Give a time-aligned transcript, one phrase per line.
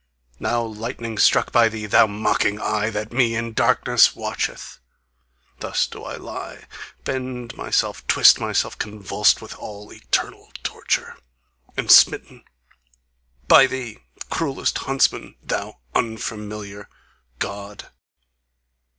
[0.39, 4.79] Now lightning struck by thee, Thou mocking eye that me in darkness watcheth:
[5.59, 6.65] Thus do I lie,
[7.03, 11.17] Bend myself, twist myself, convulsed With all eternal torture,
[11.77, 12.45] And smitten
[13.47, 13.99] By thee,
[14.31, 16.89] cruellest huntsman, Thou unfamiliar
[17.37, 17.89] GOD...